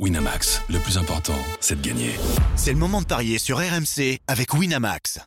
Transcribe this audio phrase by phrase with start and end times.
[0.00, 2.10] Winamax, le plus important, c'est de gagner.
[2.56, 5.20] C'est le moment de parier sur RMC avec Winamax.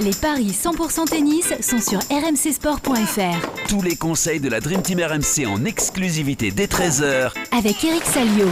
[0.00, 3.66] Les paris 100% tennis sont sur rmcsport.fr.
[3.66, 8.48] Tous les conseils de la Dream Team RMC en exclusivité dès 13h Avec Eric Salio.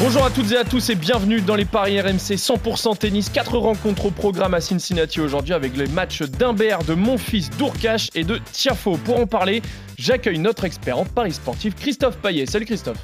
[0.00, 3.28] Bonjour à toutes et à tous et bienvenue dans les paris RMC 100% tennis.
[3.28, 8.24] Quatre rencontres au programme à Cincinnati aujourd'hui avec les matchs d'Imbert, de Monfils, d'Ourcache et
[8.24, 8.96] de Tiafo.
[8.96, 9.62] Pour en parler,
[9.96, 12.46] j'accueille notre expert en paris sportif, Christophe Paillet.
[12.46, 12.98] Salut Christophe.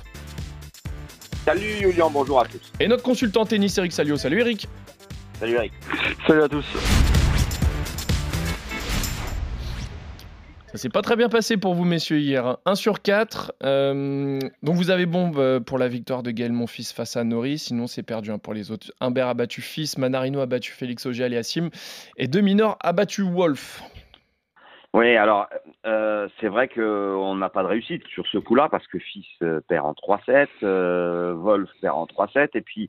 [1.45, 2.71] Salut Julien, bonjour à tous.
[2.81, 4.17] Et notre consultant tennis, Eric Salio.
[4.17, 4.69] Salut Eric.
[5.39, 5.73] Salut Eric.
[6.27, 6.67] Salut à tous.
[10.71, 12.59] Ça s'est pas très bien passé pour vous, messieurs, hier.
[12.67, 13.55] 1 sur 4.
[13.65, 17.59] Euh, donc vous avez bon euh, pour la victoire de Gaël Monfils face à Nori.
[17.59, 18.93] Sinon, c'est perdu hein, pour les autres.
[19.01, 21.71] Humbert a battu Fils, Manarino a battu Félix Auger aliassime
[22.19, 23.83] et Deminor a battu Wolf.
[24.93, 25.47] Oui, alors
[25.87, 29.61] euh, c'est vrai qu'on n'a pas de réussite sur ce coup-là parce que Fils euh,
[29.69, 32.89] perd en 3-7, euh, Wolf perd en 3-7 et puis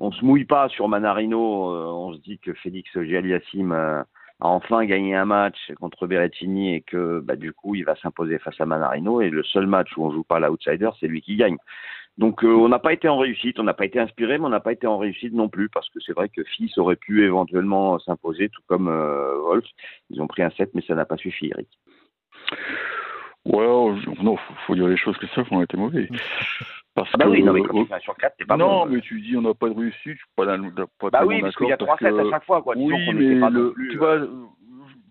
[0.00, 1.70] on se mouille pas sur Manarino.
[1.72, 4.02] euh, on se dit que Félix Auger-Aliassime euh,
[4.40, 8.38] a enfin gagné un match contre Berrettini et que bah, du coup il va s'imposer
[8.38, 11.36] face à Manarino et le seul match où on joue pas l'outsider, c'est lui qui
[11.36, 11.56] gagne.
[12.18, 14.50] Donc euh, on n'a pas été en réussite, on n'a pas été inspiré, mais on
[14.50, 17.24] n'a pas été en réussite non plus parce que c'est vrai que Fils aurait pu
[17.24, 19.66] éventuellement s'imposer, tout comme euh, Wolf.
[20.10, 21.68] Ils ont pris un 7, mais ça n'a pas suffi, Eric.
[23.44, 26.08] Ouais, euh, non, faut, faut dire les choses que ça, on a été mauvais.
[26.96, 28.56] Parce Ah bah que, oui, non mais quand tu fais un sur 4, t'es pas
[28.56, 28.92] non, bon.
[28.92, 30.46] mais tu dis on n'a pas de réussite, je suis pas,
[31.10, 32.74] Bah oui, parce qu'il y a d'accord, 3-7 que- à chaque fois, quoi.
[32.74, 34.28] Disons Oui, qu'on mais pas le- plus, tu vois, euh,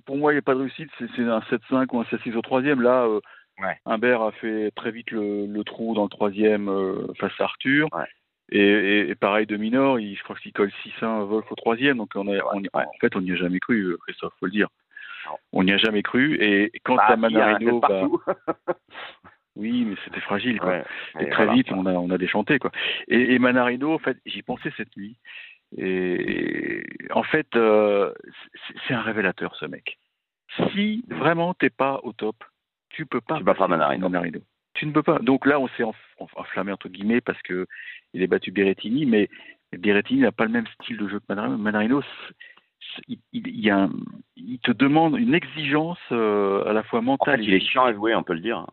[0.05, 2.35] pour moi, il n'y a pas de réussite, c'est c'est un 7-5 ou un 7-6
[2.35, 2.81] au troisième.
[2.81, 3.19] Là, euh,
[3.61, 3.77] Ouais.
[3.85, 7.87] Humbert a fait très vite le, le trou dans le troisième euh, face à Arthur.
[7.93, 8.03] Ouais.
[8.51, 11.97] Et, et, et pareil de Minor, il, je crois qu'il colle 6-1 Wolf au troisième.
[11.97, 12.69] Donc on a, on ouais.
[12.73, 14.67] en fait, on n'y a jamais cru, euh, Christophe, faut le dire.
[15.25, 15.37] Non.
[15.53, 16.35] On n'y a jamais cru.
[16.43, 18.01] Et quant bah, à il y a un Manarino, bah.
[19.55, 20.59] oui, mais c'était fragile.
[20.59, 20.69] Quoi.
[20.69, 20.83] Ouais,
[21.21, 21.53] Et très voilà.
[21.53, 22.59] vite, on a, on a déchanté.
[22.59, 22.71] Quoi.
[23.07, 25.17] Et, et Manarino, en fait, j'y pensais cette nuit.
[25.77, 28.13] Et en fait, euh,
[28.87, 29.97] c'est un révélateur, ce mec.
[30.73, 32.35] Si vraiment t'es pas au top,
[32.89, 33.37] tu peux pas.
[33.37, 34.39] Tu bats pas passer Manarino.
[34.73, 35.19] Tu ne peux pas.
[35.19, 37.65] Donc là, on s'est enf- enf- enflammé entre guillemets parce que
[38.13, 39.29] il est battu Berrettini, mais
[39.77, 41.57] Berrettini n'a pas le même style de jeu que Manarino.
[41.57, 42.01] Manarino,
[43.07, 43.91] il, il- il y a un-
[44.37, 47.59] il te demande une exigence euh, à la fois En mentale fait, et il est
[47.59, 48.65] chiant à jouer, on peut le dire.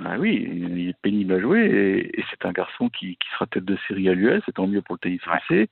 [0.00, 3.46] Bah oui, il est pénible à jouer et, et c'est un garçon qui, qui sera
[3.46, 5.68] tête de série à l'US, c'est tant mieux pour le tennis français.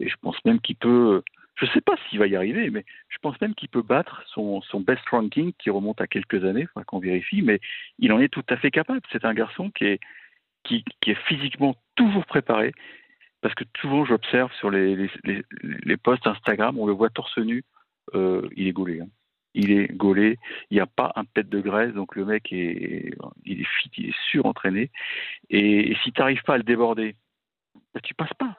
[0.00, 1.22] Et je pense même qu'il peut,
[1.56, 4.60] je sais pas s'il va y arriver, mais je pense même qu'il peut battre son,
[4.62, 7.60] son best ranking qui remonte à quelques années, faudra qu'on vérifie, mais
[7.98, 9.00] il en est tout à fait capable.
[9.12, 10.00] C'est un garçon qui est,
[10.64, 12.72] qui, qui est physiquement toujours préparé.
[13.40, 17.38] Parce que souvent j'observe sur les, les, les, les posts Instagram, on le voit torse
[17.38, 17.64] nu,
[18.14, 19.00] euh, il est gaulé.
[19.00, 19.08] hein.
[19.60, 20.38] Il est gaulé,
[20.70, 23.10] il n'y a pas un pet de graisse, donc le mec est,
[23.44, 24.90] il est fit, il est surentraîné.
[25.50, 27.16] Et, et si tu n'arrives pas à le déborder,
[27.92, 28.54] bah, tu passes pas.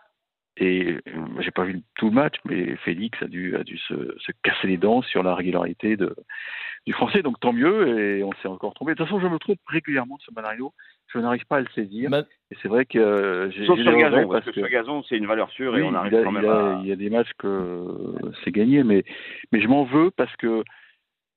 [0.57, 0.99] Et euh,
[1.39, 4.67] j'ai pas vu tout le match, mais Félix a dû, a dû se, se casser
[4.67, 6.13] les dents sur la régularité de,
[6.85, 8.91] du français, donc tant mieux, et on s'est encore trompé.
[8.91, 10.73] De toute façon, je me trompe régulièrement sur Manarino,
[11.13, 13.89] je n'arrive pas à le saisir, Man- et c'est vrai que euh, j'ai Sauf sur
[13.93, 16.16] des gazon, regrets parce que sur gazon, c'est une valeur sûre et oui, on arrive
[16.16, 16.79] a- quand même il a- à...
[16.81, 17.85] il y a des matchs que
[18.43, 19.05] c'est gagné, mais,
[19.53, 20.66] mais je m'en veux parce que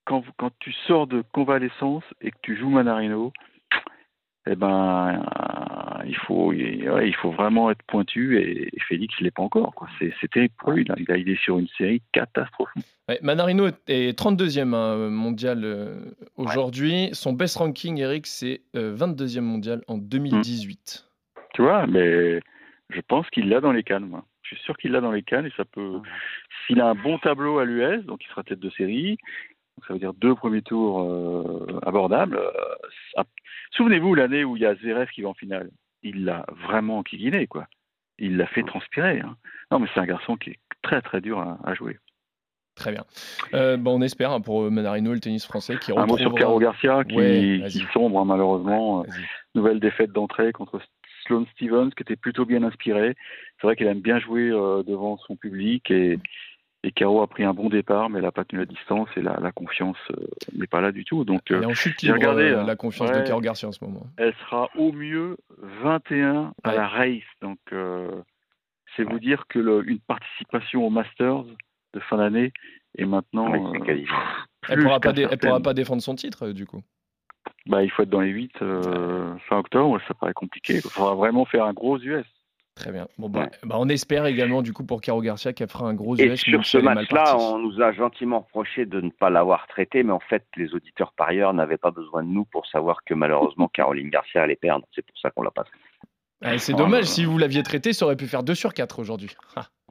[0.04, 3.32] quand, quand tu sors de convalescence et que tu joues Manarino,
[4.48, 9.14] eh ben, euh, il faut, il, ouais, il faut vraiment être pointu et, et Félix
[9.20, 9.72] ne l'est pas encore.
[9.74, 9.86] quoi.
[10.00, 10.84] C'est c'est terrible pour lui.
[10.84, 10.96] là.
[10.98, 12.84] Il, a- il est sur une série catastrophique.
[13.08, 16.00] Ouais, Manarino est 32e hein, mondial euh,
[16.36, 17.10] aujourd'hui.
[17.12, 21.06] Son best ranking, Eric, c'est euh, 22e mondial en 2018.
[21.54, 22.40] Tu vois, mais
[22.90, 24.10] je pense qu'il l'a dans les cannes.
[24.42, 26.00] Je suis sûr qu'il l'a dans les cannes et ça peut.
[26.66, 29.18] S'il a un bon tableau à l'US, donc il sera tête de série,
[29.76, 32.36] donc ça veut dire deux premiers tours euh, abordables.
[32.36, 32.50] euh,
[33.14, 33.24] ça-
[33.72, 35.70] Souvenez-vous l'année où il y a Zverev qui va en finale.
[36.02, 37.66] Il l'a vraiment enquiquiné, quoi.
[38.18, 39.20] Il l'a fait transpirer.
[39.20, 39.36] hein.
[39.70, 41.98] Non, mais c'est un garçon qui est très très dur à, à jouer.
[42.74, 43.04] Très bien.
[43.54, 46.38] Euh, bon, on espère hein, pour Manarino, le tennis français, qui Un mot sur retrouvera-
[46.38, 49.04] Caro Garcia qui, Ouais, qui sombre hein, malheureusement.
[49.54, 50.80] Nouvelle défaite d'entrée contre
[51.26, 53.14] Sloane Stevens qui était plutôt bien inspiré.
[53.60, 56.18] C'est vrai qu'elle aime bien jouer euh, devant son public et,
[56.84, 59.22] et Caro a pris un bon départ mais elle n'a pas tenu la distance et
[59.22, 60.26] la, la confiance euh,
[60.56, 61.24] n'est pas là du tout.
[61.24, 62.64] Donc euh, est en chute j'ai libre, regardé, euh, là.
[62.64, 63.20] la confiance Ouais.
[63.22, 64.06] de Caro Garcia en ce moment.
[64.16, 65.36] elle sera au mieux
[65.82, 66.76] 21 à Ouais.
[66.76, 67.22] la race.
[67.40, 68.10] Donc euh,
[68.96, 71.44] c'est vous dire que le- une participation au Masters
[71.94, 72.52] de fin d'année
[72.98, 74.04] est maintenant Ouais, c'est euh.
[74.68, 76.82] Elle plus pourra pas, elle pourra défendre son titre, euh, du coup.
[77.66, 80.74] Bah, il faut être dans les 8 euh, fin octobre, ça paraît compliqué.
[80.76, 82.26] Il faudra vraiment faire un gros US.
[82.74, 83.06] Très bien.
[83.18, 83.50] Bon, bah, Ouais.
[83.64, 86.40] bah, on espère également, du coup, pour Caro Garcia, qu'elle fera un gros Et US.
[86.40, 90.20] sur ce match-là, on nous a gentiment reproché de ne pas l'avoir traité, mais en
[90.20, 94.42] fait, les auditeurs parieurs n'avaient pas besoin de nous pour savoir que malheureusement Caroline Garcia
[94.42, 94.86] allait perdre.
[94.94, 96.08] C'est pour ça qu'on l'a pas fait.
[96.44, 99.36] Ah, c'est dommage, si vous l'aviez traité, ça aurait pu faire 2 sur 4 aujourd'hui.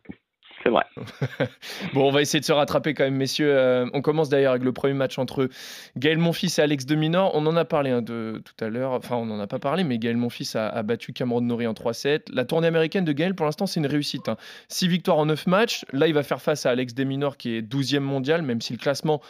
[0.63, 0.83] C'est vrai.
[1.93, 3.51] Bon, on va essayer de se rattraper quand même, messieurs.
[3.53, 5.49] Euh, on commence d'ailleurs avec le premier match entre
[5.97, 7.31] Gaël Monfils et Alex de Minor.
[7.33, 8.91] On en a parlé hein, tout à l'heure.
[8.91, 12.33] Enfin, on n'en a pas parlé, mais Gaël Monfils a, battu Cameron Norrie en 3-7.
[12.33, 14.29] La tournée américaine de Gaël, pour l'instant, c'est une réussite.
[14.67, 15.85] 6 victoires en 9 matchs.
[15.93, 18.73] Là, il va faire face à Alex de Minor, qui est 12e mondial, même si
[18.73, 19.21] le classement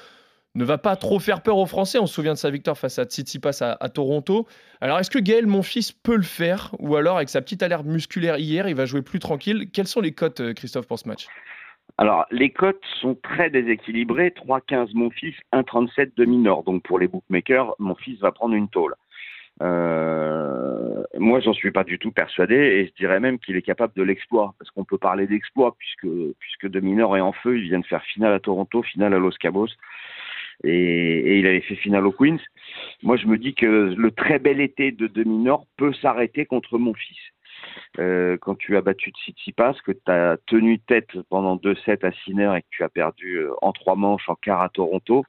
[0.55, 1.99] ne va pas trop faire peur aux Français.
[1.99, 4.47] On se souvient de sa victoire face à Tsitsipas à, à Toronto.
[4.81, 6.71] Alors, est-ce que Gaël Monfils peut le faire?
[6.79, 9.69] Ou alors, avec sa petite alerte musculaire hier, il va jouer plus tranquille?
[9.71, 11.27] Quelles sont les cotes, euh, Christophe, pour ce match?
[11.97, 14.29] Alors, les cotes sont très déséquilibrées.
[14.29, 16.63] 3-15 mon fils, 1-37 de mineur.
[16.63, 18.95] Donc, pour les bookmakers, mon fils va prendre une tôle.
[19.61, 23.93] Euh, moi, j'en suis pas du tout persuadé et je dirais même qu'il est capable
[23.95, 26.07] de l'exploit parce qu'on peut parler d'exploit puisque
[26.39, 27.57] puisque de mineur est en feu.
[27.57, 29.67] Il vient de faire finale à Toronto, finale à Los Cabos
[30.63, 32.39] et, et il avait fait finale au Queens.
[33.03, 36.77] Moi, je me dis que le très bel été de de mineur peut s'arrêter contre
[36.77, 37.17] mon fils.
[37.99, 42.11] Euh, quand tu as battu Tsitsipas, que tu as tenu tête pendant deux sets à
[42.11, 45.25] Sinner et que tu as perdu euh, en trois manches en quart à Toronto,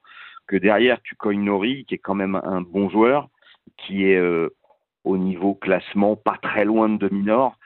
[0.46, 3.29] que derrière tu cognes Nori, qui est quand même un bon joueur,
[3.76, 4.49] qui est euh,
[5.05, 7.56] au niveau classement pas très loin de Dominor.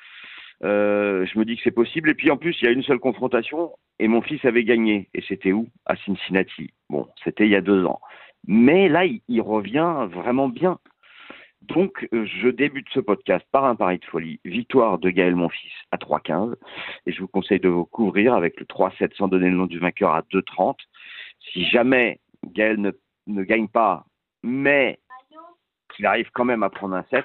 [0.65, 2.11] Euh, je me dis que c'est possible.
[2.11, 5.09] Et puis en plus, il y a une seule confrontation et mon fils avait gagné.
[5.15, 5.69] Et c'était où?
[5.85, 6.73] À Cincinnati.
[6.89, 8.01] Bon, c'était il y a deux ans.
[8.47, 10.79] Mais là, il, revient vraiment bien.
[11.63, 14.39] Donc, je débute ce podcast par un pari de folie.
[14.45, 16.55] Victoire de Gaël Monfils à 3,15.
[17.07, 19.81] Et je vous conseille de vous couvrir avec le 3,7 sans donner le nom du
[19.81, 20.77] vainqueur à 2,30.
[21.53, 22.93] Si jamais Gaël ne,
[23.27, 24.07] ne gagne pas,
[24.45, 25.01] mais
[25.95, 27.25] qu'il arrive quand même à prendre un 7,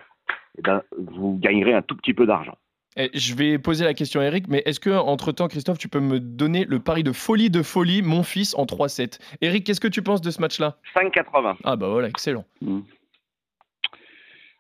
[0.58, 2.58] eh ben, vous gagnerez un tout petit peu d'argent.
[2.98, 5.88] Eh, Je vais poser la question à Eric, mais est-ce que entre temps, Christophe, tu
[5.88, 9.80] peux me donner le pari de folie de folie, mon fils en 3-7 Eric, qu'est-ce
[9.80, 10.78] que tu penses de ce match-là?
[10.96, 11.56] 5,80.
[11.64, 12.46] Ah bah voilà, excellent.
[12.62, 12.82] Hmm.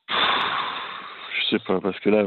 [0.09, 2.23] Je sais pas, parce que là,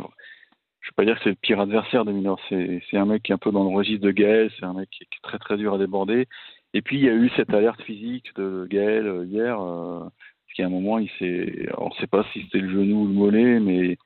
[0.81, 2.39] je vais pas dire que c'est le pire adversaire de Minor.
[2.51, 4.91] C'est un mec qui est un peu dans le registre de Gaël, c'est un mec
[4.91, 6.29] qui est très très dur à déborder.
[6.75, 10.57] Et puis il y a eu cette alerte physique de Gaël euh, hier, euh, parce
[10.57, 13.15] qu'à un moment, il s'est, on ne sait pas si c'était le genou ou le
[13.15, 13.97] mollet, mais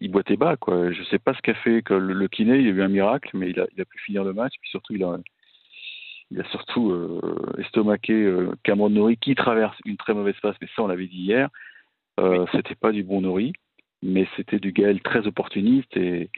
[0.00, 0.92] il boitait bas quoi.
[0.92, 2.88] Je sais pas ce qu'a fait que le, le kiné, il y a eu un
[2.88, 4.54] miracle, mais il a, il a pu finir le match.
[4.60, 5.18] Puis surtout, il a,
[6.30, 10.68] il a surtout euh, estomaqué euh, Cameron Nori qui traverse une très mauvaise passe, mais
[10.74, 11.48] ça on l'avait dit hier.
[12.18, 13.52] Euh, C'était pas du bon Nori,
[14.02, 15.96] mais c'était du Gaël très opportuniste.
[15.96, 16.30] Et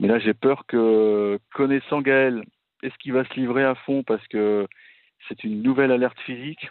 [0.00, 2.44] mais là j'ai peur que connaissant Gaël,
[2.82, 4.66] est-ce qu'il va se livrer à fond parce que
[5.28, 6.68] c'est une nouvelle alerte physique?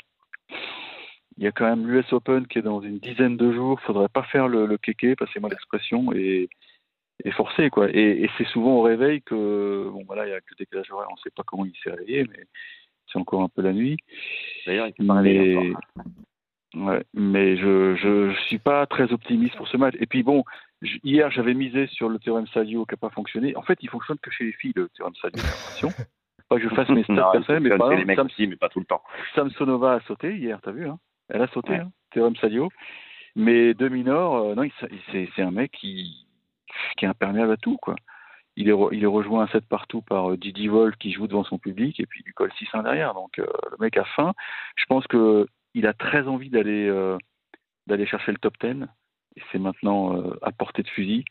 [1.38, 3.82] Il y a quand même l'US Open qui est dans une dizaine de jours.
[3.82, 6.50] Faudrait pas faire le, le kéké, passez-moi l'expression, et,
[7.24, 7.90] et forcer quoi.
[7.90, 11.10] Et, et c'est souvent au réveil que bon voilà, il y a que décalage horaire,
[11.12, 12.46] on sait pas comment il s'est réveillé, mais
[13.12, 13.98] c'est encore un peu la nuit.
[14.66, 15.74] D'ailleurs, il peut pas Mais,
[16.76, 19.96] ouais, mais je, je je suis pas très optimiste pour ce match.
[20.00, 20.44] Et puis bon,
[21.04, 23.56] hier j'avais misé sur le théorème Sadio qui n'a pas fonctionné.
[23.58, 25.90] En fait, il fonctionne que chez les filles le théorème l'impression.
[26.48, 28.80] Pas que je fasse mes stats personnels, mais les mecs Sam- aussi, mais pas tout
[28.80, 29.02] le temps.
[29.34, 31.00] Samsonova a sauté hier, t'as vu hein
[31.30, 31.80] Elle a sauté, Ouais.
[31.80, 32.70] hein, théorème Sadio.
[33.36, 34.64] Mais de Minor, euh, non,
[35.12, 36.26] c'est un mec qui,
[36.98, 37.96] qui est imperméable à tout, quoi.
[38.58, 41.28] Il est, re- il est rejoint un 7 partout par euh, Didi Wolf qui joue
[41.28, 43.14] devant son public et puis il lui colle 6-1 derrière.
[43.14, 44.32] Donc euh, le mec a faim.
[44.78, 47.18] Je pense que il a très envie d'aller euh,
[47.88, 48.86] d'aller chercher le top 10.
[49.36, 51.26] Et c'est maintenant euh, à portée de fusil.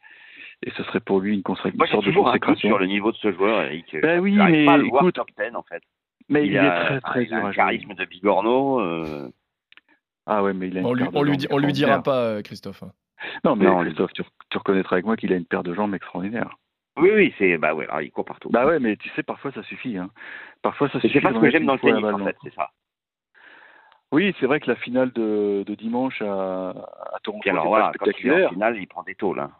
[0.66, 2.68] Et ce serait pour lui une, une Moi, sorte de toujours un doute consécration.
[2.68, 3.96] sur le niveau de ce joueur, Eric.
[4.02, 5.82] Ben oui, mais pas à le voir écoute, top 10, en fait.
[6.28, 7.54] mais il, est a, très enfin, très à un jouer.
[7.54, 8.80] charisme de Bigorneau.
[8.80, 9.30] euh,
[10.26, 11.72] Ah ouais, mais il a une On lui, paire de on lui, dit- on lui
[11.72, 12.82] dira pas, euh, Christophe.
[12.82, 12.92] hein.
[13.44, 15.94] Non, mais Non, Christophe, tu, tu reconnaîtras avec moi qu'il a une paire de jambes
[15.94, 16.56] extraordinaire.
[16.96, 17.58] Oui, oui, c'est.
[17.58, 18.50] Bah ouais, alors, il court partout.
[18.50, 19.98] Bah ouais, mais tu sais, parfois ça suffit.
[19.98, 20.10] Hein.
[20.62, 21.14] Parfois ça suffit.
[21.14, 22.70] c'est pas ce que j'aime dans le tennis, en fait, c'est ça.
[24.12, 27.92] Oui, c'est vrai que la finale de, de dimanche à, à Toronto était voilà, pas
[27.98, 29.40] quand il est en spectaculaire finale, il prend des tôles.
[29.40, 29.50] Hein.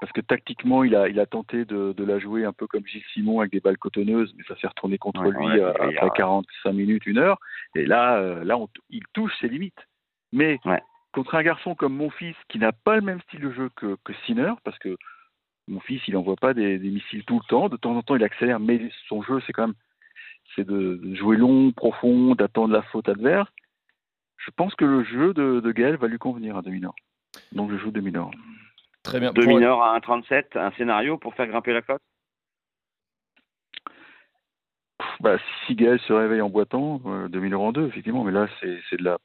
[0.00, 2.86] Parce que tactiquement, il a, il a tenté de, de la jouer un peu comme
[2.86, 5.72] Gilles Simon avec des balles cotonneuses, mais ça s'est retourné contre Ouais, lui l'a euh,
[5.72, 6.10] après ouais.
[6.16, 7.38] 45 minutes, une heure.
[7.74, 9.86] Et là, euh, là, on il touche ses limites.
[10.32, 10.80] Mais Ouais.
[11.12, 13.96] contre un garçon comme mon fils qui n'a pas le même style de jeu que,
[14.04, 14.96] que Sinner, parce que
[15.68, 17.68] mon fils, il n'envoie pas des, des missiles tout le temps.
[17.68, 19.76] De temps en temps, il accélère, mais son jeu, c'est quand même
[20.56, 23.48] c'est de, de jouer long, profond, d'attendre la faute adverse.
[24.38, 26.94] Je pense que le jeu de, de Gaël va lui convenir à Dominor.
[27.52, 28.32] Donc je joue Dominor.
[29.02, 29.32] Très bien.
[29.32, 32.02] Deux Pour- mineurs à 1,37, un scénario pour faire grimper la cote?
[35.20, 35.36] Bah,
[35.66, 38.96] si Gaël se réveille en boitant, euh, 2000 euros en deux, effectivement, mais là, c'est
[38.98, 39.18] de la.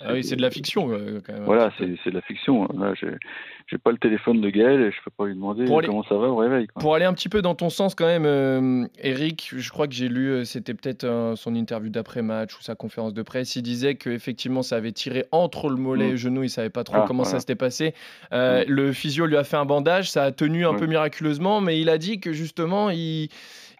[0.00, 1.44] Ah oui, c'est de la fiction euh, quand même.
[1.44, 2.68] Voilà, c'est de la fiction.
[2.78, 5.88] Là, j'ai pas le téléphone de Gaël et je peux pas lui demander Pour aller-
[5.88, 6.66] comment ça va au réveil.
[6.66, 6.80] quoi.
[6.82, 9.94] Pour aller un petit peu dans ton sens quand même, euh, Eric, je crois que
[9.94, 13.94] j'ai lu, euh, c'était peut-être son interview d'après-match ou sa conférence de presse, il disait
[13.94, 16.10] qu'effectivement ça avait tiré entre le mollet et Mm.
[16.12, 17.94] le genou, il savait pas trop Ah, comment ça s'était passé.
[18.32, 20.76] Euh, Le physio lui a fait un bandage, ça a tenu un Ouais.
[20.78, 23.28] peu miraculeusement, mais il a dit que justement il,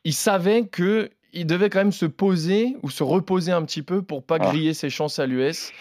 [0.04, 4.02] il savait que il devait quand même se poser ou se reposer un petit peu
[4.02, 4.46] pour pas Ah.
[4.48, 5.72] griller ses chances à l'US.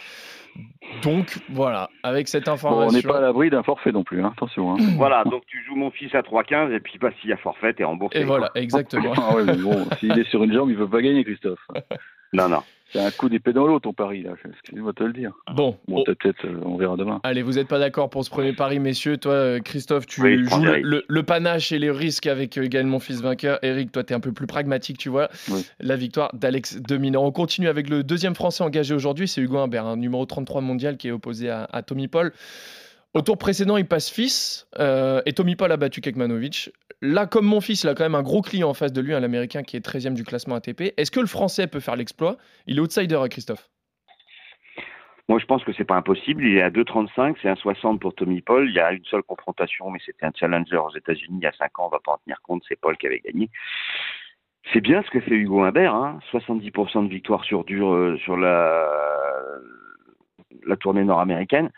[1.03, 2.87] Donc voilà, avec cette Bon, information.
[2.87, 4.71] on n'est pas à l'abri d'un forfait non plus, hein, attention.
[4.73, 4.77] Hein.
[4.97, 7.73] Voilà, donc tu joues mon fils à 3,15 et puis bah, s'il y a forfait,
[7.73, 8.19] t'es remboursé.
[8.19, 8.37] Et quoi.
[8.37, 9.13] voilà, exactement.
[9.17, 11.59] Ah ouais, mais bon, s'il est sur une jambe, il veut pas gagner, Christophe.
[12.31, 12.63] Non, non.
[12.91, 14.31] C'est un coup d'épée dans l'eau, ton pari, là.
[14.47, 15.31] Excuse-moi de te le dire.
[15.53, 17.19] Bon, Bon, oh, peut-être, euh, on verra demain.
[17.23, 19.17] Allez, vous n'êtes pas d'accord pour ce premier pari, messieurs.
[19.17, 23.21] Toi, euh, Christophe, tu Oui, joues le, panache et les risques avec euh, Gaël Monfils
[23.21, 23.59] vainqueur.
[23.63, 25.29] Eric, toi, tu es un peu plus pragmatique, tu vois.
[25.49, 25.65] Oui.
[25.79, 27.25] La victoire d'Alex Dominant.
[27.25, 30.97] On continue avec le deuxième Français engagé aujourd'hui, c'est Hugo Humbert, un numéro 33 mondial
[30.97, 32.31] qui est opposé à, à Tommy Paul.
[33.15, 36.71] Au tour précédent, il passe fils euh, et Tommy Paul a battu Kekmanovic.
[37.01, 39.13] Là, comme mon fils, il a quand même un gros client en face de lui,
[39.13, 40.93] un Américain qui est 13e du classement ATP.
[40.97, 42.35] Est-ce que le Français peut faire l'exploit?
[42.67, 43.69] Il est outsider, euh, Christophe.
[45.29, 46.43] Moi, je pense que c'est pas impossible.
[46.43, 48.67] Il est à 2,35, c'est 1,60 pour Tommy Paul.
[48.67, 51.53] Il y a une seule confrontation, mais c'était un challenger aux États-Unis il y a
[51.53, 51.85] 5 ans.
[51.85, 52.63] On va pas en tenir compte.
[52.67, 53.49] C'est Paul qui avait gagné.
[54.73, 55.95] C'est bien ce que fait Hugo Humbert.
[55.95, 56.19] Hein.
[56.33, 58.89] 70% de victoire sur dur euh, sur la,
[60.67, 61.71] la tournée nord-américaine.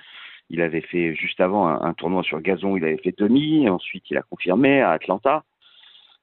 [0.50, 2.77] Il avait fait juste avant un, tournoi sur gazon.
[2.77, 3.68] Il avait fait demi.
[3.70, 5.44] Ensuite, il a confirmé à Atlanta.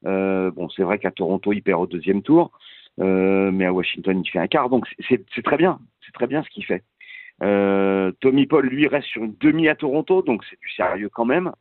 [0.07, 2.52] Euh, bon, c'est vrai qu'à Toronto, il perd au deuxième tour.
[3.00, 4.69] Euh, mais à Washington, il fait un quart.
[4.71, 5.78] Donc, c'est- très bien.
[6.04, 6.85] C'est très bien ce qu'il fait.
[7.43, 11.25] Euh, Tommy Paul, lui, reste sur une demi à Toronto, donc c'est du sérieux quand
[11.25, 11.52] même.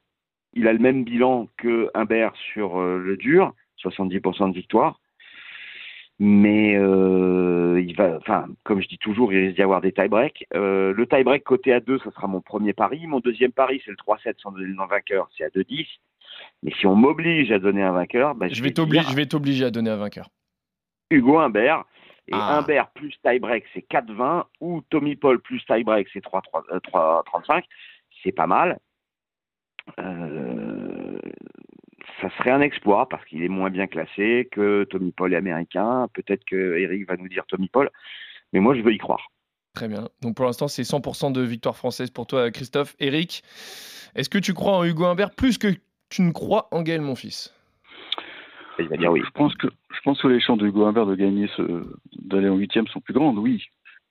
[0.53, 4.99] Il a le même bilan que Humbert sur le dur, 70% de victoire.
[6.19, 10.45] Mais euh, il va, enfin, comme je dis toujours, il risque d'y avoir des tie-breaks.
[10.53, 13.05] Euh, le tie-break côté à 2, ce sera mon premier pari.
[13.07, 15.87] Mon deuxième pari, c'est le 3-7 sans donner le nom vainqueur, c'est à 2-10.
[16.61, 19.11] Mais si on m'oblige à donner un vainqueur, ben, Je je vais vais t'obliger dire
[19.11, 20.29] je vais t'obliger à donner un vainqueur.
[21.09, 21.83] Hugo Humbert.
[22.27, 22.57] Et Ah.
[22.57, 24.45] Humbert plus tie-break, c'est 4-20.
[24.61, 27.63] Ou Tommy Paul plus tie-break, c'est 3-3 euh, 3-35.
[28.23, 28.79] C'est pas mal.
[29.99, 30.52] Euh,
[32.23, 36.07] ça serait un exploit parce qu'il est moins bien classé que Tommy Paul est américain.
[36.13, 37.89] Peut-être que Eric va nous dire Tommy Paul.
[38.53, 39.31] Mais moi, je veux y croire.
[39.73, 40.07] Très bien.
[40.21, 42.95] Donc pour l'instant, c'est 100% de victoire française pour toi, Christophe.
[42.99, 43.43] Eric,
[44.15, 45.67] est-ce que tu crois en Hugo Humbert plus que
[46.09, 47.53] tu ne crois en Gaël, mon fils
[48.79, 49.21] Il va dire oui.
[49.25, 51.49] Je pense que je pense que les chances de Hugo Humbert de gagner
[52.19, 53.65] d'aller en huitième sont plus grandes, oui.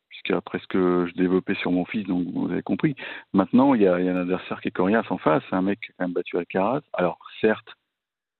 [0.08, 2.96] Puisqu'après ce que je développais sur mon fils, donc vous avez compris.
[3.32, 5.62] Maintenant, il y a, il y a un adversaire qui est coriace en face, un
[5.62, 6.82] mec qui a quand même battu Alcaraz.
[6.92, 7.76] Alors certes,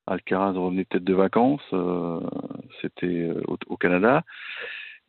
[0.07, 2.21] Alcaraz revenait peut-être de vacances, euh,
[2.81, 4.25] c'était euh, au, Canada,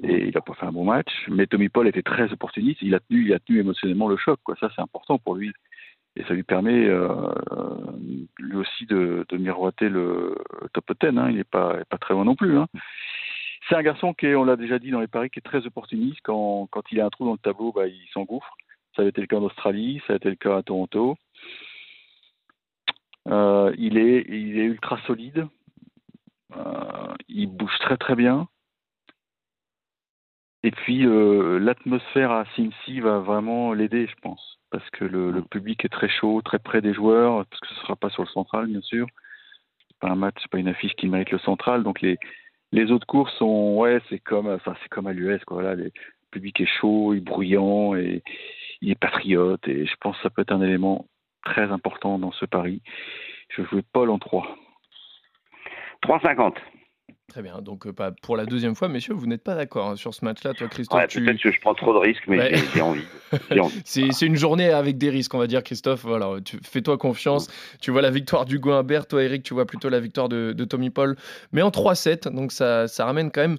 [0.03, 1.11] et il n'a pas fait un bon match.
[1.29, 4.39] Mais Tommy Paul était très opportuniste, il a tenu, il a tenu émotionnellement le choc,
[4.43, 4.55] quoi.
[4.59, 5.51] Ça c'est important pour lui.
[6.15, 7.33] Et ça lui permet euh,
[8.37, 10.35] lui aussi de, miroiter le
[10.73, 11.17] top 10.
[11.17, 11.29] Hein.
[11.31, 12.55] Il n'est pas, pas très loin non plus.
[12.55, 12.67] Hein.
[13.67, 16.19] C'est un garçon qui on l'a déjà dit dans les paris, qui est très opportuniste.
[16.23, 18.55] Quand, quand il a un trou dans le tableau, bah, il s'engouffre.
[18.95, 21.17] Ça a été le cas en Australie, ça a été le cas à Toronto.
[23.29, 25.47] Euh, il, est, ultra solide.
[26.55, 28.47] Euh, il bouge très très bien.
[30.63, 35.83] Et puis euh, l'atmosphère à Cincy va vraiment l'aider, je pense, parce que le, public
[35.83, 38.29] est très chaud, très près des joueurs, parce que ce ne sera pas sur le
[38.29, 39.07] central, bien sûr.
[39.87, 43.05] C'est pas un match, c'est pas une affiche qui mérite le central, donc les autres
[43.07, 45.75] courses sont, ouais, c'est comme, enfin comme à l'US, quoi.
[45.75, 45.91] Le
[46.31, 48.23] public est chaud, il est bruyant et
[48.81, 51.07] il est patriote, et je pense que ça peut être un élément
[51.45, 52.81] très important dans ce pari.
[53.49, 54.47] Je jouais Paul en 3.
[56.05, 56.55] 3,50.
[57.29, 57.61] Très bien.
[57.61, 60.53] Donc, euh, pour la deuxième fois, messieurs, vous n'êtes pas d'accord hein, sur ce match-là,
[60.53, 60.99] toi, Christophe.
[60.99, 61.23] Ouais, tu...
[61.23, 62.53] Peut-être que je prends trop de risques, mais Ouais.
[62.75, 63.05] j'ai envie.
[63.49, 63.81] J'ai envie.
[63.85, 66.03] C'est c'est une journée avec des risques, on va dire, Christophe.
[66.03, 67.47] Voilà, tu- fais-toi confiance.
[67.81, 69.07] Tu vois la victoire d'Hugo Humbert.
[69.07, 71.15] Toi, Eric, tu vois plutôt la victoire de, de Tommy Paul.
[71.53, 73.57] Mais en 3-7, donc ça, ça ramène quand même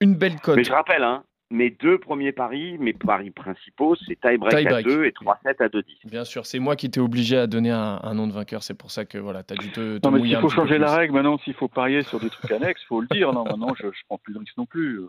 [0.00, 0.56] une belle cote.
[0.56, 4.86] Mais je rappelle, hein, mes deux premiers paris, mes paris principaux, c'est tie-break à Tie-break.
[4.86, 5.82] 2 et 3-7 à 2-10.
[6.04, 8.62] Bien sûr, c'est moi qui t'ai obligé à donner un, un nom de vainqueur.
[8.62, 10.56] C'est pour ça que voilà, tu as dû te, te Non, mais un faut petit
[10.56, 10.96] peu changer la plus.
[10.96, 13.32] règle maintenant, s'il faut parier sur des trucs annexes, faut le dire.
[13.32, 15.00] Non, maintenant, je, je prends plus de risques non plus.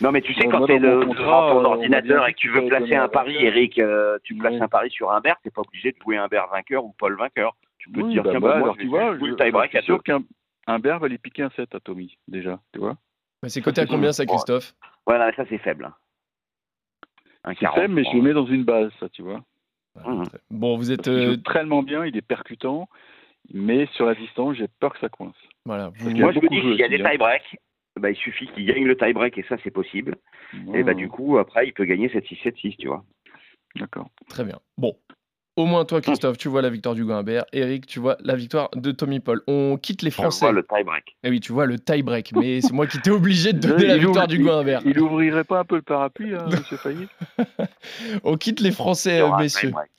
[0.00, 2.38] Non, mais tu sais, quand tu es dans mon devant contrat, ton ordinateur et que
[2.38, 3.34] tu veux placer un un pari.
[3.36, 6.84] Eric, euh, tu places un pari sur Humbert, tu pas obligé de jouer Humbert vainqueur
[6.84, 7.56] ou Paul vainqueur.
[7.78, 9.34] Tu peux te dire, bah, tiens, bah, bah, moi, alors je tu vois, je, le
[9.36, 10.02] tie-break je à suis sûr 2.
[10.02, 10.22] qu'un
[10.68, 12.96] Humbert va lui piquer un 7 à Tommy, déjà, tu vois.
[13.42, 14.74] Mais c'est coté à combien ça, Christophe?
[15.06, 15.86] Voilà, ça c'est faible.
[15.86, 15.94] hein.
[17.44, 17.76] Un C'est 40.
[17.80, 19.42] faible, mais je le mets dans une base, ça, tu vois.
[19.94, 21.02] Très- Bon, vous êtes.
[21.02, 22.88] Qu'il euh, joue tellement bien, il est percutant,
[23.52, 25.34] mais sur la distance, j'ai peur que ça coince.
[25.64, 27.56] voilà, vous- Moi, je me dis qu'il y a des tie-breaks,
[28.00, 30.16] bah, il suffit qu'il gagne le tie-break et ça c'est possible.
[30.74, 33.04] Et bah Oh, du coup après il peut gagner 7-6, 7-6, tu vois.
[33.76, 34.08] D'accord.
[34.28, 34.58] Très bien.
[34.78, 34.96] Bon.
[35.56, 37.44] Au moins toi, Christophe, tu vois la victoire du Humbert.
[37.52, 39.42] Eric, tu vois la victoire de Tommy Paul.
[39.46, 40.46] On quitte les Français.
[40.46, 41.16] vois le tie-break.
[41.24, 42.32] Eh oui, tu vois le tie-break.
[42.36, 44.80] Mais c'est moi qui t'ai obligé de donner la Il victoire ouvre- du Humbert.
[44.86, 47.06] Il ouvrirait pas un peu le parapluie, hein, monsieur Fayet
[48.24, 49.68] On quitte les Français, Il messieurs.
[49.68, 49.90] tie-break.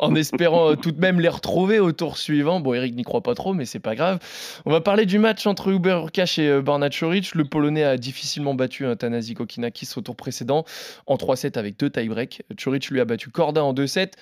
[0.00, 2.60] en espérant tout de même les retrouver au tour suivant.
[2.60, 4.18] Bon, Eric n'y croit pas trop, mais c'est pas grave.
[4.66, 7.34] On va parler du match entre Uber Urkash et euh, Choric.
[7.34, 10.64] Le Polonais a difficilement battu un Tanasi Kokinakis au tour précédent
[11.06, 12.42] en 3-7 avec deux tie-breaks.
[12.62, 14.12] Choric lui a battu Corda en 2-7.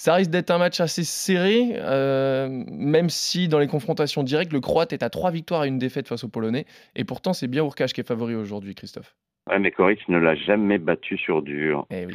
[0.00, 4.60] Ça risque d'être un match assez serré, euh, même si dans les confrontations directes, le
[4.60, 6.64] Croate est à trois victoires et une défaite face au Polonais.
[6.96, 9.14] Et pourtant, c'est bien Urkash qui est favori aujourd'hui, Christophe.
[9.50, 11.86] Ouais, mais Coric ne l'a jamais battu sur dur.
[11.90, 12.14] Eh oui.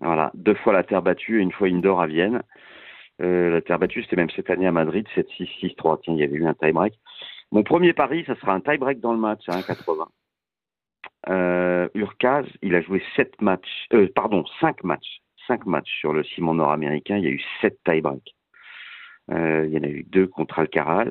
[0.00, 2.40] Voilà, deux fois la terre battue et une fois indoor à Vienne.
[3.20, 6.00] Euh, la terre battue, c'était même cette année à Madrid, 7-6, 6-3.
[6.02, 6.94] Tiens, il y avait eu un tie-break.
[7.52, 10.06] Mon premier pari, ça sera un tie-break dans le match à 1,80.
[11.28, 15.20] Euh, Urkaz, il a joué 7 matchs, euh, pardon, 5 matchs.
[15.46, 17.16] 5 matchs sur le ciment nord-américain.
[17.18, 18.34] Il y a eu 7 tie-breaks.
[19.30, 21.08] Euh, il y en a eu deux contre Alcaraz.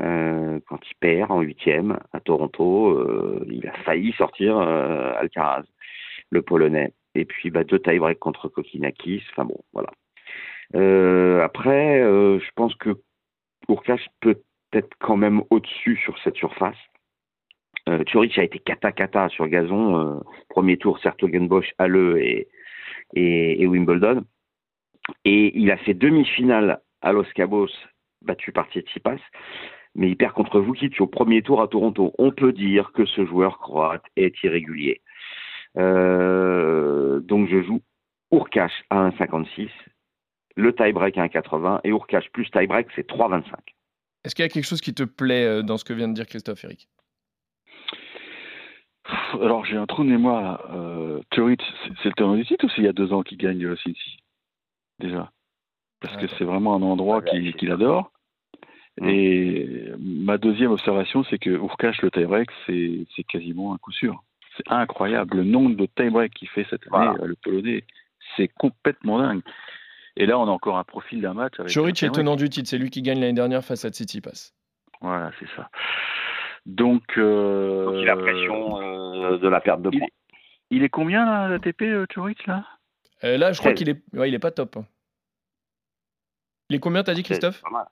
[0.00, 5.64] Euh, quand il perd en huitième à Toronto, euh, il a failli sortir Alcaraz,
[6.30, 6.94] le Polonais.
[7.14, 9.22] Et puis bah, deux tie-breaks contre Kokinakis.
[9.36, 9.90] Bon, voilà.
[11.44, 12.96] Après, je pense que
[13.68, 14.40] Urkash peut
[14.72, 16.76] être quand même au-dessus sur cette surface.
[17.88, 20.22] Euh, a été kata-kata sur gazon.
[20.48, 22.48] premier tour, Sertogenbosch, Halle et,
[23.14, 24.24] et, Wimbledon.
[25.24, 27.70] Et il a fait demi-finale à Los Cabos,
[28.22, 29.18] battu par Tsitsipas,
[29.94, 32.14] mais il perd contre Vukic au premier tour à Toronto.
[32.18, 35.02] On peut dire que ce joueur croate est irrégulier.
[35.76, 37.80] Euh, donc je joue
[38.30, 39.68] Urkash à 1,56,
[40.56, 43.44] le tie-break à 1,80 et Urkash plus tie-break, c'est 3,25.
[44.24, 46.14] Est-ce qu'il y a quelque chose qui te plaît euh, dans ce que vient de
[46.14, 46.88] dire Christophe, Eric?
[49.34, 50.60] Alors j'ai un trou de mémoire là.
[50.74, 53.64] Euh, c'est- le tenant du titre ou c'est il y a deux ans qu'il gagne
[53.64, 54.18] euh, Cincy
[54.98, 55.30] Déjà.
[56.00, 58.10] Parce que c'est vraiment un endroit Ouais, qu'il adore.
[59.00, 59.08] Mm.
[59.08, 64.22] Et ma deuxième observation, c'est que Urkash, le tie-break, c'est quasiment un coup sûr.
[64.56, 65.38] C'est incroyable.
[65.38, 67.14] Le nombre de tie-break qu'il fait cette année, Voilà.
[67.22, 67.84] euh, le Polonais,
[68.36, 69.40] c'est complètement dingue.
[70.16, 71.72] Et là, on a encore un profil d'un match avec.
[71.72, 74.52] Choric un est tenant du titre, c'est lui qui gagne l'année dernière face à Tsitsipas.
[75.00, 75.70] Voilà, c'est ça.
[76.66, 77.02] Donc.
[77.18, 80.08] euh, Donc il a pression euh, de la perte de il- points.
[80.70, 82.64] Il est combien là, l'ATP, euh, Turic, là?
[83.24, 83.78] Euh, là, je crois 16.
[83.78, 84.76] qu'il est, ouais, il est pas top.
[84.78, 84.86] hein.
[86.70, 87.56] Il est combien, t'as dit, Christophe?
[87.56, 87.86] 16, pas mal.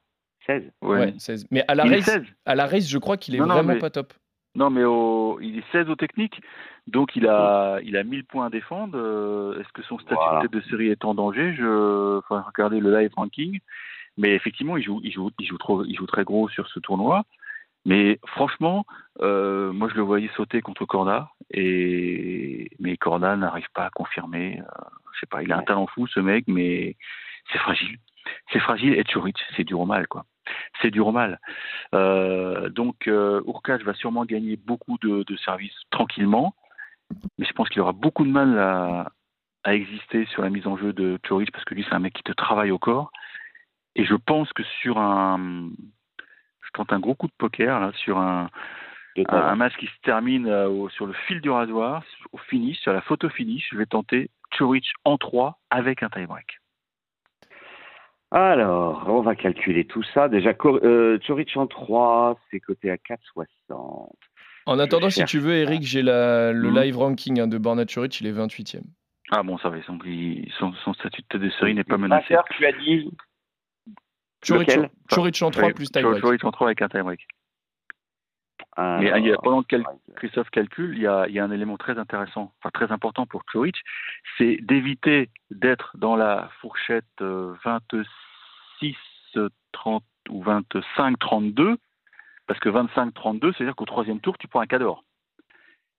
[0.47, 0.73] 16.
[0.83, 1.47] Ouais, 16.
[1.51, 2.25] Mais à la, Il race, 16.
[2.47, 4.14] à la race, je crois qu'il est Non, non, vraiment mais- pas top.
[4.57, 5.38] Non, mais au...
[5.40, 6.40] il est 16 au technique,
[6.88, 8.99] donc il a, il a 1000 points à défendre.
[8.99, 10.40] Euh, Est-ce que son statut Voilà.
[10.40, 11.55] de tête de série est en danger?
[11.55, 13.61] Je enfin, regarder le live ranking.
[14.16, 16.81] Mais effectivement, il joue, il, joue, il, joue trop, il joue très gros sur ce
[16.81, 17.25] tournoi.
[17.87, 18.85] Mais franchement,
[19.23, 22.71] euh, moi je le voyais sauter contre Corda, et...
[22.79, 24.61] mais Corda n'arrive pas à confirmer.
[24.61, 26.97] Euh, je sais pas, il a un talent fou ce mec, mais
[27.51, 27.99] c'est fragile.
[28.53, 30.25] C'est fragile et Churic, c'est dur au mal, quoi.
[30.83, 31.40] C'est dur au mal.
[31.95, 36.55] Euh, donc, euh, Urkash va sûrement gagner beaucoup de, de services tranquillement,
[37.38, 39.11] mais je pense qu'il aura beaucoup de mal à,
[39.64, 42.14] à exister sur la mise en jeu de Churic parce que lui, c'est un mec
[42.14, 43.11] qui te travaille au corps.
[43.97, 45.71] Et je pense que sur un.
[46.70, 48.48] Je tente un gros coup de poker, là, sur un,
[49.28, 52.92] un, match qui se termine euh, au- sur le fil du rasoir, au finish, sur
[52.92, 53.68] la photo finish.
[53.72, 56.46] Je vais tenter Churic en 3 avec un tie-break.
[58.30, 60.28] Alors, on va calculer tout ça.
[60.28, 61.18] Déjà, euh,
[61.56, 64.12] en 3, c'est coté à 4,60.
[64.66, 66.76] En attendant, si tu veux, Eric, j'ai la- le Mhm.
[66.76, 68.85] live ranking hein, de Borna Choric, il est 28e.
[69.33, 69.98] Ah bon, ça va, son,
[70.85, 72.37] son statut de tête de série n'est pas 20 menacé.
[72.50, 73.11] tu as dit
[74.46, 76.22] Choric, Lequel Choric en 3 plus tie-break.
[76.22, 77.26] Choric en 3 avec un tie-break.
[78.76, 79.76] Alors, Mais il y a- pendant que
[80.16, 83.26] Christophe calcule, il y, a, il y a un élément très intéressant, enfin très important
[83.26, 83.76] pour Choric,
[84.38, 88.96] c'est d'éviter d'être dans la fourchette euh, 26,
[89.72, 91.76] 30 ou 25, 32,
[92.46, 95.05] parce que 25, 32, c'est-à-dire qu'au troisième tour, tu prends un cador.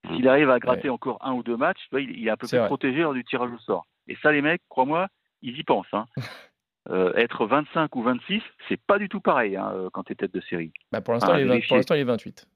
[0.07, 2.57] S'il arrive à gratter encore un ou deux matchs, vois, il, est un peu plus
[2.57, 2.67] vrai.
[2.67, 3.85] protégé lors du tirage au sort.
[4.07, 5.07] Et ça, les mecs, crois-moi,
[5.43, 5.93] ils y pensent.
[5.93, 6.05] hein.
[6.89, 10.15] Euh, être 25 ou 26, c'est pas du tout pareil hein, euh, quand tu es
[10.15, 10.73] tête de série.
[10.91, 11.67] Bah, pour l'instant, Ah, il, est 20 vérifier.
[11.67, 12.47] pour l'instant, il est 28.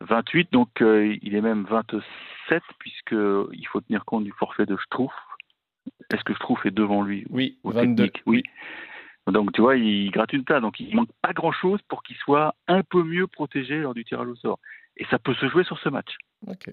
[0.00, 4.76] 28, donc euh, il est même 27, puisque il faut tenir compte du forfait de
[4.76, 5.12] Schtroumpf.
[6.12, 8.04] Est-ce que Schtroumpf est devant lui Oui, au 22.
[8.04, 8.42] technique Oui.
[9.26, 12.56] Donc tu vois, il gratte une place, donc il manque pas grand-chose pour qu'il soit
[12.66, 14.58] un peu mieux protégé lors du tirage au sort.
[14.96, 16.16] Et ça peut se jouer sur ce match.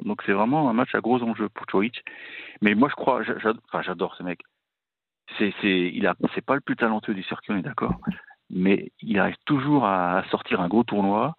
[0.04, 2.04] Donc c'est vraiment un match à gros enjeux pour Choric.
[2.62, 3.22] Mais moi je crois,
[3.84, 4.40] j'adore ce mec.
[5.38, 7.96] C'est, c'est, il a, c'est pas le plus talentueux du circuit, on est d'accord.
[8.50, 11.36] Mais il arrive toujours à sortir un gros tournoi.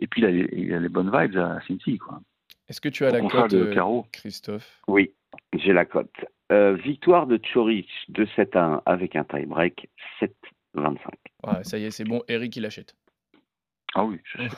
[0.00, 2.20] Et puis, il a, il a les bonnes vibes à Cincy, quoi.
[2.68, 4.06] Est-ce que tu as la cote, de euh, Caro.
[4.12, 4.80] Christophe?
[4.88, 5.12] Oui,
[5.54, 6.12] j'ai la cote.
[6.52, 9.88] Euh, victoire de Chorich de 7 à 1 avec un tie-break
[10.20, 10.96] 7-25.
[11.46, 12.94] Ouais, Ça y est, c'est bon, Eric, il achète.
[13.94, 14.52] Ah oui, j'achète.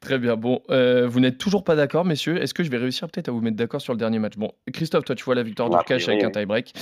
[0.00, 0.36] Très bien.
[0.36, 2.40] Bon, euh, vous n'êtes toujours pas d'accord, messieurs.
[2.42, 4.36] Est-ce que je vais réussir peut-être à vous mettre d'accord sur le dernier match?
[4.36, 6.72] Bon, Christophe, toi, tu vois la victoire Ouais, d'Urkash avec un tie-break.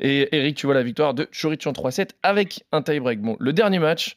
[0.00, 3.20] Et Eric, tu vois la victoire de Chorich en 3-7 avec un tie-break.
[3.20, 4.16] Bon, le dernier match,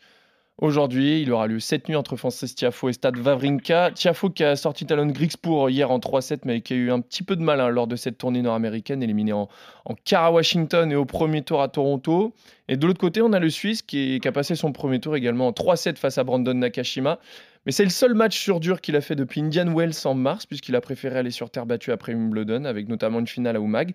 [0.57, 3.91] aujourd'hui, il aura lieu cette nuit entre Francis Tiafo et Stade Wawrinka.
[3.91, 7.23] Tiafo qui a sorti Talon Grigspur hier en 3-7, mais qui a eu un petit
[7.23, 9.49] peu de mal hein, lors de cette tournée nord-américaine, éliminé en,
[9.85, 12.33] en quart à Washington et au premier tour à Toronto.
[12.69, 14.99] Et de l'autre côté, on a le Suisse qui, est- qui a passé son premier
[14.99, 17.19] tour également en 3-7 face à Brandon Nakashima.
[17.65, 20.45] Mais c'est le seul match sur dur qu'il a fait depuis Indian Wells en mars,
[20.45, 23.93] puisqu'il a préféré aller sur terre battue après Wimbledon, avec notamment une finale à Oumag.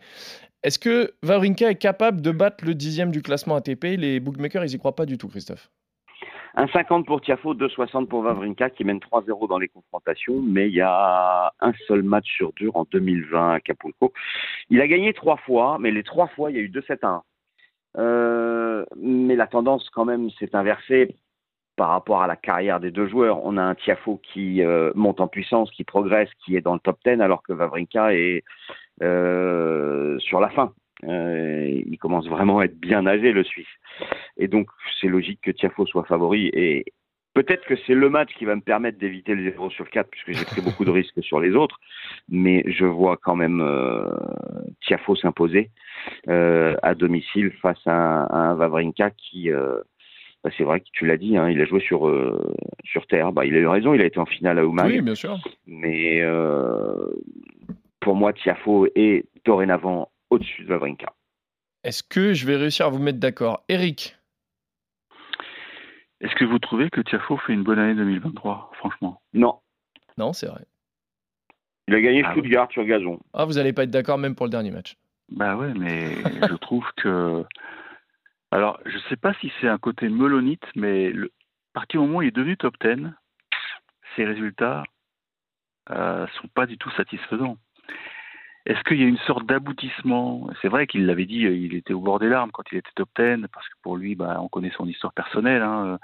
[0.62, 4.74] Est-ce que Wawrinka est capable de battre le dixième du classement ATP Les bookmakers, ils
[4.74, 5.70] y croient pas du tout, Christophe.
[6.56, 10.80] 1,50 pour Tiafo, 2,60 pour Wawrinka qui mène 3-0 dans les confrontations, mais il y
[10.80, 14.12] a un seul match sur dur en 2020 à Acapulco.
[14.68, 17.08] Il a gagné trois fois, mais les trois fois, il y a eu 2-7 à
[17.08, 17.22] 1.
[17.98, 21.14] Euh, mais la tendance, quand même, s'est inversée
[21.80, 23.42] par rapport à la carrière des deux joueurs.
[23.42, 26.78] On a un Tiafo qui euh, monte en puissance, qui progresse, qui est dans le
[26.78, 28.44] top 10, alors que Wawrinka est
[29.02, 30.74] euh, sur la fin.
[31.04, 33.74] Euh, il commence vraiment à être bien âgé, le Suisse.
[34.36, 34.68] Et donc,
[35.00, 36.50] c'est logique que Tiafo soit favori.
[36.52, 36.84] Et
[37.32, 40.32] peut-être que c'est le match qui va me permettre d'éviter le 0 sur 4, puisque
[40.32, 41.80] j'ai pris beaucoup de risques sur les autres.
[42.28, 43.66] Mais je vois quand même
[44.82, 45.70] Tiafo s'imposer
[46.26, 49.50] à domicile face à un, à un Wawrinka qui.
[50.44, 53.32] Bah, c'est vrai que tu l'as dit, hein, il a joué sur, euh, sur terre.
[53.32, 54.86] Bah, il a eu raison, il a été en finale à Oumag.
[54.86, 55.38] Oui, bien sûr.
[55.66, 57.10] Mais euh,
[58.00, 61.12] pour moi, Tiafo est dorénavant au-dessus de Wawrinka.
[61.84, 63.64] Est-ce que je vais réussir à vous mettre d'accord?
[63.68, 64.16] Eric?
[66.20, 69.22] Est-ce que vous trouvez que Tiafo fait une bonne année 2023, franchement?
[69.32, 69.58] Non,
[70.18, 70.60] Non, c'est vrai.
[71.88, 73.18] il a gagné Ah Stuttgart sur gazon.
[73.32, 74.96] Ah, vous n'allez pas être d'accord même pour le dernier match.
[75.30, 76.10] Bah ouais, mais
[76.50, 77.44] je trouve que.
[78.52, 81.26] Alors, je sais pas si c'est un côté melonite, mais le...
[81.26, 83.06] à partir du moment où il est devenu top 10,
[84.16, 84.82] ses résultats
[85.90, 87.56] euh, sont pas du tout satisfaisants.
[88.66, 90.50] Est-ce qu'il y a une sorte d'aboutissement?
[90.60, 93.08] C'est vrai qu'il l'avait dit, il était au bord des larmes quand il était top
[93.16, 95.62] 10, parce que pour lui, bah, on connaît son histoire personnelle.
[95.62, 95.98] hein.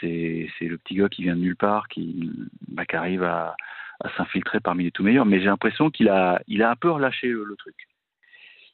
[0.00, 2.30] C'est c'est le petit gars qui vient de nulle part, qui,
[2.68, 3.56] bah, arrive à,
[4.16, 5.26] s'infiltrer parmi les tout meilleurs.
[5.26, 7.74] Mais j'ai l'impression qu'il a, il a un peu relâché le truc.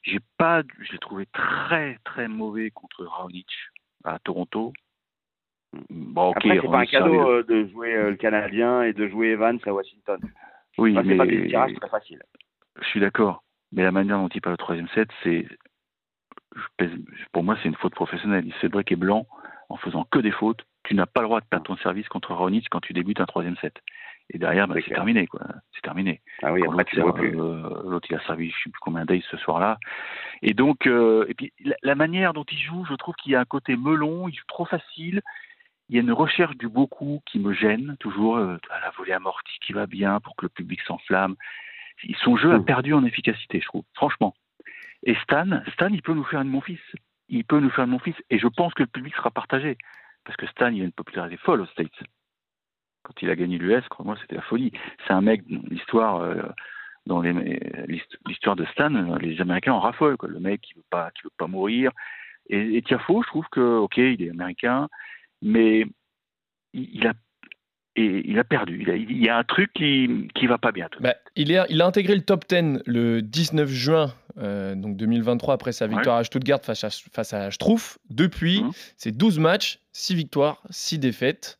[0.03, 3.47] J'ai pas, je l'ai trouvé très très mauvais contre Raonic
[4.03, 4.73] à Toronto.
[5.89, 9.07] Bon, ok, Après, c'est pas un cadeau euh, de jouer euh, le Canadien et de
[9.07, 10.19] jouer Evans à Washington.
[10.77, 12.21] Oui, Enfin, c'est mais pas des tirages très faciles.
[12.81, 13.43] je suis d'accord.
[13.71, 15.47] Mais la manière dont il parle au troisième set, c'est,
[17.31, 18.45] pour moi, c'est une faute professionnelle.
[18.45, 19.25] Il se breaker blanc
[19.69, 20.63] en faisant que des fautes.
[20.83, 23.25] Tu n'as pas le droit de perdre ton service contre Raonic quand tu débutes un
[23.25, 23.81] troisième set.
[24.29, 25.41] Et derrière, bah, C'est terminé, quoi.
[25.73, 26.21] C'est terminé.
[26.41, 27.39] Ah oui, après, tu vois plus.
[27.39, 29.77] euh, l'autre, il a servi je sais plus combien d'ails ce soir-là.
[30.41, 33.35] Et donc, euh, et puis la, la manière dont il joue, je trouve qu'il y
[33.35, 35.21] a un côté melon, il joue trop facile.
[35.89, 38.37] Il y a une recherche du beaucoup qui me gêne toujours.
[38.37, 41.35] euh, à la volée amortie qui va bien pour que le public s'enflamme.
[42.23, 44.33] Son jeu a perdu en efficacité, je trouve, franchement.
[45.03, 46.79] Et Stan, Stan, il peut nous faire une mon fils.
[47.29, 48.15] Il peut nous faire une mon fils.
[48.29, 49.77] Et je pense que le public sera partagé.
[50.23, 51.91] Parce que Stan, il a une popularité folle aux States.
[53.03, 54.71] Quand il a gagné l'US, crois-moi, c'était la folie.
[55.05, 56.35] C'est un mec, l'histoire, euh,
[57.05, 60.17] dans l'histoire de Stan, euh, les Américains en raffolent.
[60.17, 60.29] Quoi.
[60.29, 61.91] Le mec qui veut pas, qui veut pas mourir.
[62.49, 64.87] Et, et Tiafo, je trouve que, ok, il est américain,
[65.41, 65.85] mais
[66.73, 67.13] il, il a,
[67.95, 68.81] et il a perdu.
[68.81, 70.87] Il, a- il y a un truc qui, qui va pas bien.
[70.99, 75.53] Bah, il, est, il a intégré le top 10 le 19 juin euh, donc 2023
[75.53, 77.99] après sa victoire à Stuttgart face à, face à Schtroumpf.
[78.09, 78.71] Depuis, Mhm.
[78.97, 81.59] c'est 12 matchs, 6 victoires, 6 défaites.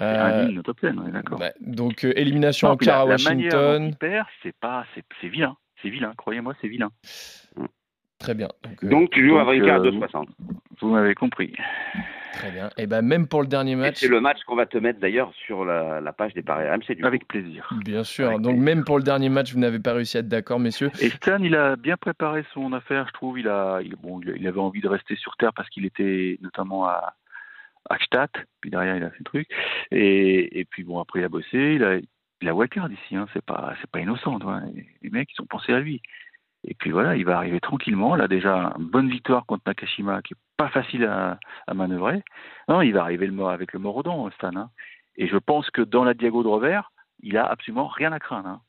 [0.00, 1.38] Euh, un hymne top 10, on est d'accord.
[1.38, 3.92] bah, donc euh, élimination Non, en quart à Washington.
[4.42, 5.56] c'est pas, c'est, c'est vilain.
[5.82, 6.90] C'est vilain, croyez-moi, c'est vilain.
[8.18, 8.48] Très bien.
[8.64, 10.26] Donc, euh, Donc, tu joues à donc, Wawrinka à euh, 2,60.
[10.82, 11.54] Vous m'avez compris.
[12.34, 12.68] très bien.
[12.76, 13.96] Et ben même pour le dernier Et match.
[13.96, 16.94] C'est le match qu'on va te mettre d'ailleurs sur la, la page des paris RMC.
[16.94, 17.06] Du coup.
[17.06, 17.70] Avec plaisir.
[17.84, 18.28] Bien sûr.
[18.28, 18.64] Avec Donc plaisir.
[18.76, 20.90] même pour le dernier match, vous n'avez pas réussi à être d'accord, messieurs.
[21.00, 23.38] Et Stan, il a bien préparé son affaire, je trouve.
[23.38, 26.86] Il a, il, bon, il avait envie de rester sur terre parce qu'il était notamment
[26.86, 27.14] à
[27.90, 29.48] Gstaad, puis derrière il a fait le truc.
[29.90, 31.98] Et, et puis bon, après il a bossé, il a,
[32.42, 33.16] il a wildcard ici.
[33.16, 34.38] Hein, c'est pas, pas innocent.
[34.46, 34.64] hein.
[35.02, 36.00] Les mecs, ils ont pensé à lui.
[36.62, 38.14] Et puis voilà, il va arriver tranquillement.
[38.16, 42.22] Là déjà, une bonne victoire contre Nakashima, qui est pas facile à, à manœuvrer.
[42.68, 44.54] Non, il va arriver le, avec le dents, Stan.
[44.56, 44.70] hein.
[45.16, 48.48] Et je pense que dans la Diago de revers, il a absolument rien à craindre.
[48.48, 48.60] hein.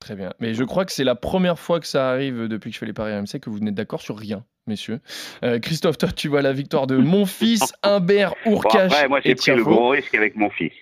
[0.00, 0.32] Très bien.
[0.40, 2.86] Mais je crois que c'est la première fois que ça arrive depuis que je fais
[2.86, 4.44] les paris RMC que vous n'êtes d'accord sur rien.
[4.66, 5.00] Messieurs.
[5.44, 8.88] Euh, Christophe, toi, tu vois la victoire de mon fils, Humbert, Ourcache.
[8.90, 10.72] Bon, après, moi, j'ai pris le gros risque avec mon fils.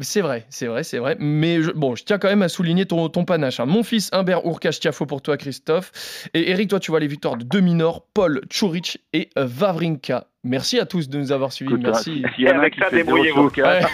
[0.00, 0.46] c'est vrai.
[0.50, 1.16] C'est vrai, c'est vrai.
[1.18, 3.60] Mais je, bon, je tiens quand même à souligner ton, ton panache.
[3.60, 3.66] hein.
[3.66, 6.28] Mon fils, Humbert, Ourcache, Tiafo pour toi, Christophe.
[6.34, 10.26] Et Eric, toi, tu vois les victoires de Dominor, Paul, Churic et Vavrinka.
[10.44, 11.72] Merci à tous de nous avoir suivis.
[11.72, 12.22] Écoute, Merci.
[12.24, 13.48] hein, a Avec ça, débrouillez-vous.
[13.50, 13.88] 0,4,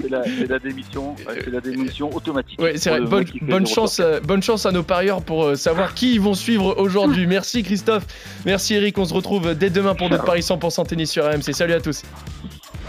[0.00, 0.08] c'est-
[0.48, 2.60] la, démission, ouais, c'est la démission automatique.
[2.60, 3.00] Ouais, vrai.
[3.02, 3.74] Bonne, mec qui fait bonne 0,4.
[3.74, 7.26] chance, euh, bonne chance à nos parieurs pour euh, savoir qui ils vont suivre aujourd'hui.
[7.26, 8.06] Merci Christophe.
[8.46, 8.81] Merci Eric.
[8.96, 11.52] On se retrouve dès demain pour notre Paris 100% tennis sur RMC.
[11.52, 12.02] Salut à tous.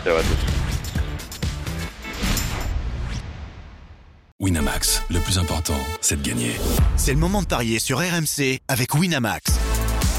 [0.04, 0.22] C'est vrai.
[4.40, 6.52] Winamax, le plus important, c'est de gagner.
[6.98, 9.54] C'est le moment de parier sur RMC avec Winamax.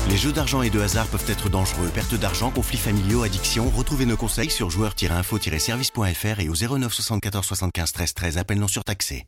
[0.08, 1.88] Les jeux d'argent et de hasard peuvent être dangereux.
[1.94, 3.70] Perte d'argent, conflits familiaux, addiction.
[3.70, 8.38] Retrouvez nos conseils sur joueurs-info-service.fr et au 09 74 75 13 13.
[8.38, 9.22] Appel non surtaxé.